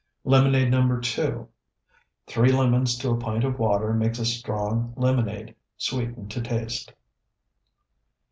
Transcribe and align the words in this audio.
LEMONADE 0.23 0.71
NO. 0.71 0.99
2 0.99 1.47
Three 2.25 2.51
lemons 2.51 2.97
to 2.97 3.11
a 3.11 3.17
pint 3.17 3.43
of 3.43 3.59
water 3.59 3.93
makes 3.93 4.17
a 4.17 4.25
strong 4.25 4.95
lemonade. 4.97 5.53
Sweeten 5.77 6.27
to 6.29 6.41
taste. 6.41 6.91